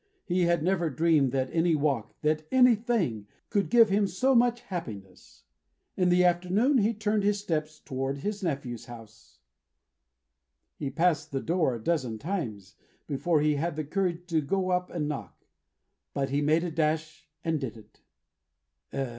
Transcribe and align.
He 0.25 0.45
had 0.45 0.63
never 0.63 0.89
dreamed 0.89 1.31
that 1.33 1.51
any 1.53 1.75
walk 1.75 2.19
that 2.21 2.47
any 2.51 2.73
thing 2.73 3.27
could 3.51 3.69
give 3.69 3.89
him 3.89 4.07
so 4.07 4.33
much 4.33 4.61
happiness. 4.61 5.43
In 5.95 6.09
the 6.09 6.23
afternoon, 6.25 6.79
he 6.79 6.91
turned 6.91 7.21
his 7.21 7.39
steps 7.39 7.79
toward 7.79 8.17
his 8.17 8.41
nephew's 8.41 8.85
house. 8.85 9.41
He 10.75 10.89
passed 10.89 11.29
the 11.31 11.39
door 11.39 11.75
a 11.75 11.79
dozen 11.83 12.17
times, 12.17 12.77
before 13.05 13.41
he 13.41 13.57
had 13.57 13.75
the 13.75 13.83
courage 13.85 14.25
to 14.29 14.41
go 14.41 14.71
up 14.71 14.89
and 14.89 15.07
knock. 15.07 15.45
But 16.15 16.29
he 16.31 16.41
made 16.41 16.63
a 16.63 16.71
dash, 16.71 17.29
and 17.43 17.61
did 17.61 17.77
it. 17.77 18.01